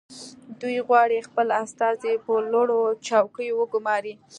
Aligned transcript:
دوی 0.61 0.77
غواړي 0.87 1.25
خپل 1.27 1.47
استازي 1.63 2.13
په 2.25 2.31
لوړو 2.51 2.79
چوکیو 3.07 3.57
وګماري 3.59 4.13